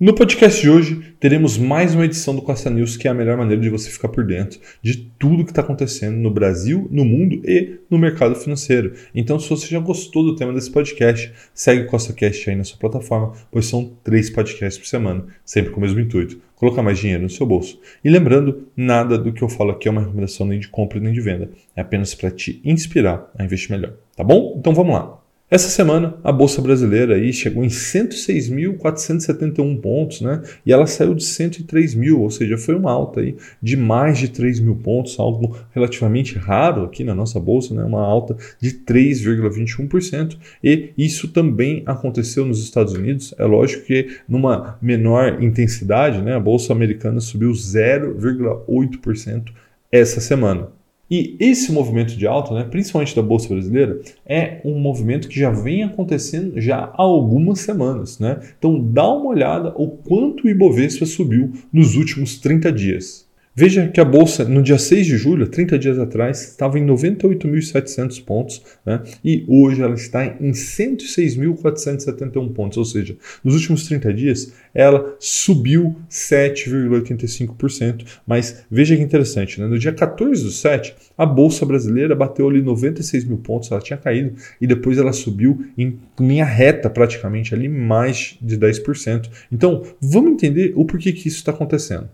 No 0.00 0.14
podcast 0.14 0.62
de 0.62 0.70
hoje, 0.70 1.02
teremos 1.18 1.58
mais 1.58 1.92
uma 1.92 2.04
edição 2.04 2.32
do 2.32 2.40
Costa 2.40 2.70
News, 2.70 2.96
que 2.96 3.08
é 3.08 3.10
a 3.10 3.14
melhor 3.14 3.36
maneira 3.36 3.60
de 3.60 3.68
você 3.68 3.90
ficar 3.90 4.06
por 4.06 4.24
dentro 4.24 4.60
de 4.80 4.96
tudo 5.18 5.42
que 5.42 5.50
está 5.50 5.60
acontecendo 5.60 6.16
no 6.18 6.30
Brasil, 6.30 6.86
no 6.88 7.04
mundo 7.04 7.42
e 7.44 7.80
no 7.90 7.98
mercado 7.98 8.36
financeiro. 8.36 8.92
Então, 9.12 9.40
se 9.40 9.50
você 9.50 9.66
já 9.66 9.80
gostou 9.80 10.22
do 10.22 10.36
tema 10.36 10.52
desse 10.52 10.70
podcast, 10.70 11.32
segue 11.52 11.82
o 11.82 11.86
Costa 11.88 12.12
Cast 12.12 12.48
aí 12.48 12.54
na 12.54 12.62
sua 12.62 12.78
plataforma, 12.78 13.32
pois 13.50 13.66
são 13.66 13.92
três 14.04 14.30
podcasts 14.30 14.78
por 14.78 14.86
semana, 14.86 15.26
sempre 15.44 15.72
com 15.72 15.78
o 15.78 15.82
mesmo 15.82 15.98
intuito: 15.98 16.40
colocar 16.54 16.80
mais 16.80 17.00
dinheiro 17.00 17.24
no 17.24 17.30
seu 17.30 17.44
bolso. 17.44 17.80
E 18.04 18.08
lembrando, 18.08 18.68
nada 18.76 19.18
do 19.18 19.32
que 19.32 19.42
eu 19.42 19.48
falo 19.48 19.72
aqui 19.72 19.88
é 19.88 19.90
uma 19.90 20.02
recomendação 20.02 20.46
nem 20.46 20.60
de 20.60 20.68
compra 20.68 21.00
nem 21.00 21.12
de 21.12 21.20
venda, 21.20 21.50
é 21.74 21.80
apenas 21.80 22.14
para 22.14 22.30
te 22.30 22.60
inspirar 22.64 23.28
a 23.36 23.44
investir 23.44 23.72
melhor. 23.72 23.94
Tá 24.14 24.22
bom? 24.22 24.54
Então 24.60 24.72
vamos 24.72 24.94
lá. 24.94 25.17
Essa 25.50 25.70
semana 25.70 26.14
a 26.22 26.30
bolsa 26.30 26.60
brasileira 26.60 27.14
aí 27.14 27.32
chegou 27.32 27.64
em 27.64 27.68
106.471 27.68 29.80
pontos, 29.80 30.20
né? 30.20 30.42
E 30.64 30.70
ela 30.70 30.86
saiu 30.86 31.14
de 31.14 31.24
103 31.24 31.94
mil, 31.94 32.20
ou 32.20 32.30
seja, 32.30 32.58
foi 32.58 32.74
uma 32.74 32.92
alta 32.92 33.20
aí 33.20 33.34
de 33.62 33.74
mais 33.74 34.18
de 34.18 34.28
3 34.28 34.60
mil 34.60 34.76
pontos, 34.76 35.18
algo 35.18 35.56
relativamente 35.74 36.36
raro 36.36 36.84
aqui 36.84 37.02
na 37.02 37.14
nossa 37.14 37.40
bolsa, 37.40 37.74
né? 37.74 37.82
Uma 37.82 38.02
alta 38.02 38.36
de 38.60 38.72
3,21%. 38.72 40.36
E 40.62 40.92
isso 40.98 41.28
também 41.28 41.82
aconteceu 41.86 42.44
nos 42.44 42.62
Estados 42.62 42.92
Unidos. 42.92 43.34
É 43.38 43.46
lógico 43.46 43.86
que 43.86 44.18
numa 44.28 44.76
menor 44.82 45.42
intensidade, 45.42 46.20
né? 46.20 46.34
A 46.34 46.40
bolsa 46.40 46.74
americana 46.74 47.20
subiu 47.20 47.52
0,8% 47.52 49.44
essa 49.90 50.20
semana. 50.20 50.76
E 51.10 51.36
esse 51.40 51.72
movimento 51.72 52.16
de 52.16 52.26
alta, 52.26 52.54
né, 52.54 52.64
principalmente 52.64 53.16
da 53.16 53.22
Bolsa 53.22 53.48
Brasileira, 53.48 54.00
é 54.26 54.60
um 54.64 54.78
movimento 54.78 55.28
que 55.28 55.38
já 55.38 55.50
vem 55.50 55.82
acontecendo 55.82 56.60
já 56.60 56.78
há 56.78 57.02
algumas 57.02 57.60
semanas. 57.60 58.18
Né? 58.18 58.40
Então 58.58 58.78
dá 58.80 59.08
uma 59.08 59.30
olhada 59.30 59.72
o 59.76 59.88
quanto 59.88 60.46
o 60.46 60.50
Ibovespa 60.50 61.06
subiu 61.06 61.52
nos 61.72 61.94
últimos 61.94 62.38
30 62.38 62.72
dias. 62.72 63.27
Veja 63.60 63.88
que 63.88 64.00
a 64.00 64.04
bolsa, 64.04 64.44
no 64.44 64.62
dia 64.62 64.78
6 64.78 65.04
de 65.04 65.16
julho, 65.16 65.48
30 65.48 65.76
dias 65.80 65.98
atrás, 65.98 66.42
estava 66.42 66.78
em 66.78 66.86
98.700 66.86 68.24
pontos 68.24 68.62
né? 68.86 69.02
e 69.24 69.44
hoje 69.48 69.82
ela 69.82 69.96
está 69.96 70.24
em 70.24 70.52
106.471 70.52 72.52
pontos, 72.52 72.78
ou 72.78 72.84
seja, 72.84 73.16
nos 73.42 73.56
últimos 73.56 73.84
30 73.88 74.14
dias 74.14 74.52
ela 74.72 75.16
subiu 75.18 75.96
7,85%. 76.08 78.04
Mas 78.24 78.64
veja 78.70 78.96
que 78.96 79.02
interessante, 79.02 79.60
né? 79.60 79.66
no 79.66 79.76
dia 79.76 79.92
14 79.92 80.44
do 80.44 80.52
7, 80.52 80.94
a 81.16 81.26
bolsa 81.26 81.66
brasileira 81.66 82.14
bateu 82.14 82.48
ali 82.48 82.62
96 82.62 83.24
mil 83.24 83.38
pontos, 83.38 83.72
ela 83.72 83.80
tinha 83.80 83.96
caído 83.96 84.36
e 84.60 84.68
depois 84.68 84.98
ela 84.98 85.12
subiu 85.12 85.66
em 85.76 85.98
linha 86.20 86.44
reta 86.44 86.88
praticamente, 86.88 87.56
ali 87.56 87.68
mais 87.68 88.38
de 88.40 88.56
10%. 88.56 89.28
Então 89.50 89.82
vamos 90.00 90.30
entender 90.30 90.74
o 90.76 90.84
porquê 90.84 91.12
que 91.12 91.26
isso 91.26 91.38
está 91.38 91.50
acontecendo. 91.50 92.08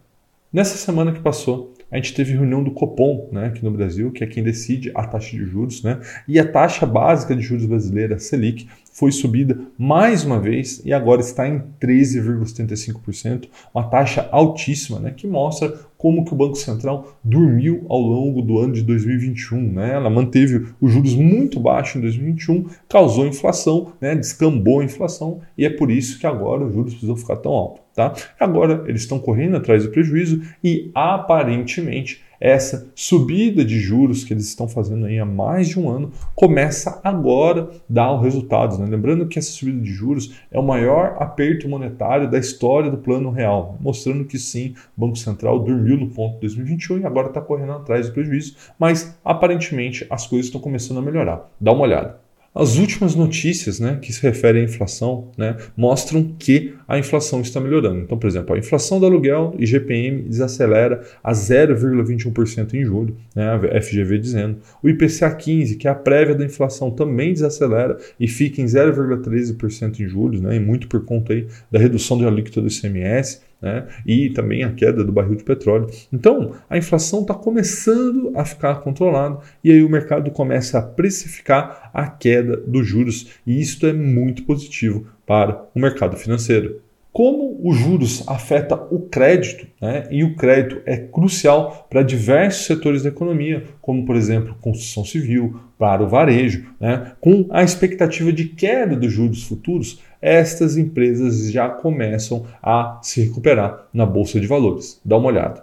Nessa 0.55 0.77
semana 0.77 1.11
que 1.11 1.19
passou, 1.19 1.75
a 1.91 1.97
gente 1.97 2.15
teve 2.15 2.35
reunião 2.35 2.63
do 2.63 2.71
Copom, 2.71 3.29
né, 3.33 3.47
aqui 3.47 3.65
no 3.65 3.73
Brasil, 3.73 4.13
que 4.13 4.23
é 4.23 4.27
quem 4.29 4.41
decide 4.41 4.93
a 4.95 5.05
taxa 5.05 5.37
de 5.37 5.45
juros, 5.45 5.83
né? 5.83 5.99
E 6.29 6.39
a 6.39 6.49
taxa 6.49 6.87
básica 6.87 7.35
de 7.35 7.43
juros 7.43 7.67
brasileira, 7.67 8.21
Selic, 8.21 8.69
foi 8.95 9.11
subida 9.11 9.59
mais 9.77 10.25
uma 10.25 10.41
vez 10.41 10.81
e 10.85 10.93
agora 10.93 11.21
está 11.21 11.49
em 11.49 11.61
13,75%, 11.81 13.49
uma 13.75 13.83
taxa 13.83 14.29
altíssima, 14.31 15.01
né, 15.01 15.13
que 15.15 15.27
mostra 15.27 15.75
como 15.99 16.25
que 16.25 16.33
o 16.33 16.37
Banco 16.37 16.55
Central 16.55 17.17
dormiu 17.25 17.85
ao 17.89 17.99
longo 17.99 18.41
do 18.41 18.59
ano 18.59 18.75
de 18.75 18.83
2021. 18.83 19.73
Né? 19.73 19.95
Ela 19.95 20.11
manteve 20.11 20.67
os 20.81 20.93
juros 20.93 21.15
muito 21.15 21.59
baixos 21.59 21.97
em 21.97 22.01
2021, 22.03 22.67
causou 22.89 23.27
inflação, 23.27 23.93
né? 24.01 24.15
descambou 24.15 24.81
a 24.81 24.85
inflação 24.85 25.41
e 25.57 25.65
é 25.65 25.71
por 25.71 25.91
isso 25.91 26.19
que 26.19 26.27
agora 26.27 26.67
os 26.67 26.75
juros 26.75 26.93
precisam 26.93 27.17
ficar 27.17 27.37
tão 27.37 27.53
altos. 27.53 27.83
Tá? 27.95 28.13
Agora 28.39 28.85
eles 28.87 29.03
estão 29.03 29.19
correndo 29.19 29.57
atrás 29.57 29.85
do 29.85 29.91
prejuízo 29.91 30.43
e 30.63 30.91
aparentemente 30.95 32.24
essa 32.41 32.89
subida 32.95 33.65
de 33.65 33.79
juros 33.79 34.25
que 34.25 34.33
eles 34.33 34.47
estão 34.47 34.69
fazendo 34.69 35.07
aí 35.07 35.19
há 35.19 35.25
mais 35.25 35.69
de 35.69 35.79
um 35.79 35.89
ano 35.89 36.13
começa 36.35 37.01
agora 37.03 37.71
a 37.73 37.75
dar 37.89 38.13
os 38.15 38.23
resultados. 38.23 38.79
Né? 38.79 38.87
Lembrando 38.87 39.27
que 39.27 39.39
essa 39.39 39.51
subida 39.51 39.81
de 39.81 39.93
juros 39.93 40.35
é 40.51 40.59
o 40.59 40.63
maior 40.63 41.17
aperto 41.19 41.69
monetário 41.69 42.31
da 42.31 42.39
história 42.39 42.91
do 42.91 42.99
plano 42.99 43.31
real, 43.31 43.79
mostrando 43.81 44.25
que 44.25 44.39
sim, 44.39 44.75
o 44.97 45.01
Banco 45.01 45.17
Central 45.17 45.61
dormiu 45.61 45.97
no 45.97 46.09
ponto 46.09 46.35
de 46.35 46.41
2021 46.41 46.99
e 47.01 47.07
agora 47.07 47.29
está 47.29 47.41
correndo 47.41 47.73
atrás 47.73 48.09
do 48.09 48.15
prejuízo, 48.15 48.57
mas 48.79 49.19
aparentemente 49.25 50.07
as 50.11 50.27
coisas 50.27 50.47
estão 50.47 50.61
começando 50.61 50.99
a 50.99 51.03
melhorar. 51.03 51.51
Dá 51.61 51.73
uma 51.73 51.83
olhada. 51.83 52.24
As 52.55 52.77
últimas 52.77 53.17
notícias 53.17 53.81
né, 53.81 53.99
que 54.01 54.13
se 54.13 54.23
referem 54.23 54.63
à 54.63 54.65
inflação 54.65 55.33
né, 55.37 55.57
mostram 55.77 56.37
que 56.39 56.73
a 56.87 56.97
inflação 56.97 57.41
está 57.41 57.61
melhorando. 57.61 57.99
Então, 58.01 58.17
por 58.17 58.29
exemplo, 58.29 58.55
a 58.55 58.59
inflação 58.59 59.01
do 59.01 59.07
aluguel 59.07 59.57
e 59.59 59.67
GPM 59.67 60.23
desacelera 60.23 61.03
a 61.23 61.33
0,21% 61.33 62.75
em 62.75 62.85
julho, 62.85 63.17
né, 63.35 63.51
a 63.51 63.83
FGV 63.83 64.19
dizendo. 64.19 64.59
O 64.81 64.89
IPCA 64.89 65.35
15, 65.35 65.75
que 65.75 65.89
é 65.89 65.91
a 65.91 65.97
prévia 65.97 66.37
da 66.37 66.45
inflação, 66.45 66.93
também 66.93 67.33
desacelera 67.33 67.99
e 68.21 68.29
fica 68.29 68.63
em 68.63 68.67
0,13% 68.67 69.99
em 69.99 70.07
julho, 70.07 70.41
né, 70.41 70.55
e 70.55 70.61
muito 70.61 70.87
por 70.87 71.05
conta 71.05 71.33
aí 71.33 71.49
da 71.73 71.81
redução 71.81 72.17
da 72.17 72.29
alíquota 72.29 72.61
do 72.61 72.69
ICMS 72.69 73.41
né? 73.65 73.87
e 74.07 74.29
também 74.29 74.63
a 74.63 74.73
queda 74.73 75.03
do 75.03 75.11
barril 75.11 75.37
de 75.37 75.43
petróleo. 75.43 75.89
Então, 76.13 76.53
a 76.69 76.77
inflação 76.77 77.23
está 77.23 77.33
começando 77.33 78.31
a 78.35 78.45
ficar 78.45 78.77
controlada 78.83 79.39
e 79.65 79.73
aí 79.73 79.83
o 79.83 79.89
mercado 79.89 80.31
começa 80.31 80.79
a 80.79 80.83
precificar 80.83 81.91
a 81.95 82.07
queda 82.07 82.59
dos 82.59 82.87
juros, 82.87 83.31
e 83.47 83.59
isto 83.61 83.87
é 83.87 83.93
muito 83.93 84.43
positivo 84.45 85.07
para 85.27 85.67
o 85.75 85.81
mercado 85.81 86.17
financeiro. 86.17 86.83
Como 87.11 87.61
os 87.63 87.77
juros 87.77 88.25
afeta 88.27 88.75
o 88.75 88.99
crédito, 88.99 89.69
né? 89.81 90.09
e 90.11 90.25
o 90.25 90.35
crédito 90.35 90.83
é 90.85 90.97
crucial 90.97 91.87
para 91.89 92.03
diversos 92.03 92.67
setores 92.67 93.05
da 93.05 93.09
economia, 93.09 93.63
como 93.81 94.05
por 94.05 94.17
exemplo 94.17 94.57
construção 94.61 95.05
civil, 95.05 95.61
para 95.79 96.03
o 96.03 96.09
varejo, 96.09 96.67
né? 96.81 97.13
com 97.21 97.47
a 97.51 97.63
expectativa 97.63 98.33
de 98.33 98.47
queda 98.47 98.97
dos 98.97 99.13
juros 99.13 99.45
futuros, 99.45 100.01
estas 100.25 100.79
empresas 100.79 101.53
já 101.53 101.69
começam 101.69 102.47
a 102.63 102.99
se 103.03 103.21
recuperar 103.21 103.89
na 103.93 104.07
bolsa 104.07 104.41
de 104.41 104.47
valores. 104.47 104.99
Dá 105.05 105.19
uma 105.19 105.29
olhada. 105.29 105.63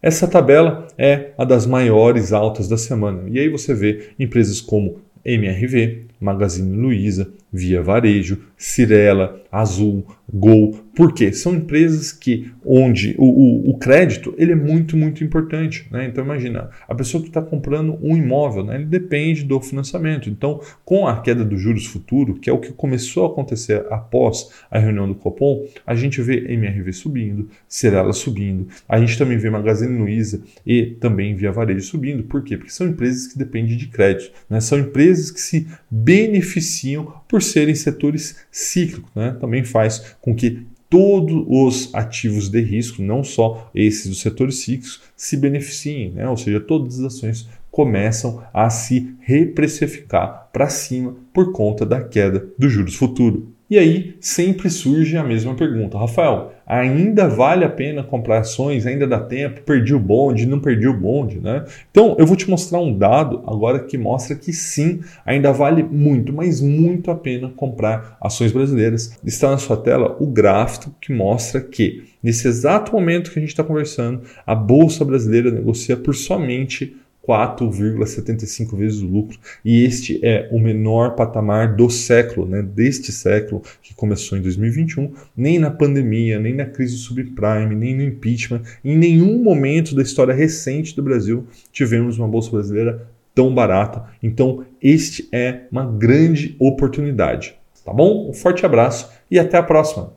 Essa 0.00 0.28
tabela 0.28 0.86
é 0.96 1.32
a 1.36 1.44
das 1.44 1.66
maiores 1.66 2.32
altas 2.32 2.68
da 2.68 2.76
semana. 2.76 3.24
E 3.26 3.40
aí 3.40 3.48
você 3.48 3.74
vê 3.74 4.10
empresas 4.16 4.60
como 4.60 5.00
MRV, 5.24 6.06
Magazine 6.20 6.76
Luiza, 6.76 7.30
Via 7.52 7.82
Varejo, 7.82 8.38
Cirela, 8.56 9.42
Azul, 9.50 10.04
Gol. 10.32 10.78
Por 10.94 11.12
quê? 11.12 11.32
São 11.32 11.54
empresas 11.54 12.10
que 12.10 12.50
onde 12.64 13.14
o, 13.16 13.24
o, 13.24 13.70
o 13.70 13.78
crédito 13.78 14.34
ele 14.36 14.52
é 14.52 14.56
muito, 14.56 14.96
muito 14.96 15.22
importante. 15.22 15.86
Né? 15.90 16.06
Então 16.06 16.24
imagina, 16.24 16.70
a 16.88 16.94
pessoa 16.94 17.22
que 17.22 17.28
está 17.28 17.40
comprando 17.40 17.98
um 18.02 18.16
imóvel, 18.16 18.64
né, 18.64 18.76
ele 18.76 18.86
depende 18.86 19.44
do 19.44 19.60
financiamento. 19.60 20.28
Então, 20.28 20.60
com 20.84 21.06
a 21.06 21.20
queda 21.20 21.44
dos 21.44 21.60
juros 21.60 21.86
futuro, 21.86 22.34
que 22.34 22.50
é 22.50 22.52
o 22.52 22.58
que 22.58 22.72
começou 22.72 23.24
a 23.26 23.28
acontecer 23.28 23.86
após 23.90 24.50
a 24.70 24.78
reunião 24.78 25.06
do 25.06 25.14
Copom, 25.14 25.64
a 25.86 25.94
gente 25.94 26.20
vê 26.20 26.52
MRV 26.52 26.92
subindo, 26.92 27.48
Cirela 27.68 28.12
subindo, 28.12 28.66
a 28.88 28.98
gente 28.98 29.16
também 29.16 29.38
vê 29.38 29.48
Magazine 29.48 29.96
Luiza 29.96 30.42
e 30.66 30.96
também 31.00 31.34
Via 31.34 31.52
Varejo 31.52 31.86
subindo. 31.86 32.24
Por 32.24 32.42
quê? 32.42 32.56
Porque 32.56 32.72
são 32.72 32.88
empresas 32.88 33.26
que 33.26 33.38
dependem 33.38 33.76
de 33.76 33.86
crédito. 33.86 34.32
Né? 34.50 34.60
São 34.60 34.78
empresas 34.78 35.30
que 35.30 35.40
se 35.40 35.66
beneficiam 36.06 37.12
por 37.26 37.42
serem 37.42 37.74
setores 37.74 38.36
cíclicos. 38.48 39.10
Né? 39.12 39.36
Também 39.40 39.64
faz 39.64 40.14
com 40.20 40.32
que 40.36 40.64
todos 40.88 41.44
os 41.48 41.92
ativos 41.92 42.48
de 42.48 42.60
risco, 42.60 43.02
não 43.02 43.24
só 43.24 43.68
esses 43.74 44.06
dos 44.06 44.20
setores 44.20 44.58
cíclicos, 44.58 45.02
se 45.16 45.36
beneficiem, 45.36 46.12
né? 46.12 46.28
ou 46.28 46.36
seja, 46.36 46.60
todas 46.60 47.00
as 47.00 47.16
ações 47.16 47.48
começam 47.72 48.40
a 48.54 48.70
se 48.70 49.16
reprecificar 49.18 50.48
para 50.52 50.68
cima 50.68 51.16
por 51.32 51.50
conta 51.50 51.84
da 51.84 52.00
queda 52.00 52.48
dos 52.56 52.72
juros 52.72 52.94
futuros. 52.94 53.42
E 53.68 53.76
aí 53.78 54.14
sempre 54.20 54.70
surge 54.70 55.16
a 55.16 55.24
mesma 55.24 55.54
pergunta: 55.54 55.98
Rafael, 55.98 56.52
ainda 56.64 57.28
vale 57.28 57.64
a 57.64 57.68
pena 57.68 58.04
comprar 58.04 58.38
ações? 58.38 58.86
Ainda 58.86 59.08
dá 59.08 59.18
tempo? 59.18 59.62
Perdi 59.62 59.92
o 59.92 59.98
bonde? 59.98 60.46
Não 60.46 60.60
perdi 60.60 60.86
o 60.86 60.96
bonde? 60.96 61.40
Né? 61.40 61.64
Então 61.90 62.14
eu 62.16 62.24
vou 62.26 62.36
te 62.36 62.48
mostrar 62.48 62.78
um 62.78 62.96
dado 62.96 63.42
agora 63.44 63.80
que 63.80 63.98
mostra 63.98 64.36
que 64.36 64.52
sim, 64.52 65.00
ainda 65.24 65.52
vale 65.52 65.82
muito, 65.82 66.32
mas 66.32 66.60
muito 66.60 67.10
a 67.10 67.16
pena 67.16 67.50
comprar 67.56 68.16
ações 68.20 68.52
brasileiras. 68.52 69.18
Está 69.24 69.50
na 69.50 69.58
sua 69.58 69.76
tela 69.76 70.16
o 70.20 70.26
gráfico 70.26 70.94
que 71.00 71.12
mostra 71.12 71.60
que 71.60 72.04
nesse 72.22 72.46
exato 72.46 72.92
momento 72.92 73.32
que 73.32 73.38
a 73.38 73.42
gente 73.42 73.50
está 73.50 73.64
conversando, 73.64 74.22
a 74.46 74.54
Bolsa 74.54 75.04
Brasileira 75.04 75.50
negocia 75.50 75.96
por 75.96 76.14
somente 76.14 76.96
4,75 77.26 78.76
vezes 78.76 79.02
o 79.02 79.06
lucro. 79.06 79.38
E 79.64 79.84
este 79.84 80.20
é 80.24 80.48
o 80.52 80.60
menor 80.60 81.14
patamar 81.16 81.74
do 81.74 81.90
século, 81.90 82.46
né? 82.46 82.62
deste 82.62 83.10
século 83.12 83.62
que 83.82 83.94
começou 83.94 84.38
em 84.38 84.42
2021. 84.42 85.12
Nem 85.36 85.58
na 85.58 85.70
pandemia, 85.70 86.38
nem 86.38 86.54
na 86.54 86.66
crise 86.66 86.96
subprime, 86.96 87.74
nem 87.74 87.94
no 87.94 88.02
impeachment, 88.02 88.62
em 88.84 88.96
nenhum 88.96 89.42
momento 89.42 89.94
da 89.94 90.02
história 90.02 90.34
recente 90.34 90.94
do 90.94 91.02
Brasil 91.02 91.46
tivemos 91.72 92.18
uma 92.18 92.28
bolsa 92.28 92.50
brasileira 92.50 93.08
tão 93.34 93.54
barata. 93.54 94.04
Então, 94.22 94.64
este 94.80 95.28
é 95.30 95.62
uma 95.70 95.84
grande 95.84 96.56
oportunidade. 96.58 97.54
Tá 97.84 97.92
bom? 97.92 98.28
Um 98.28 98.32
forte 98.32 98.64
abraço 98.64 99.10
e 99.30 99.38
até 99.38 99.56
a 99.58 99.62
próxima. 99.62 100.12